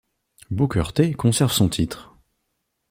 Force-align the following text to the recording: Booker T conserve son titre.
Booker 0.49 0.93
T 0.95 1.13
conserve 1.13 1.51
son 1.51 1.69
titre. 1.69 2.17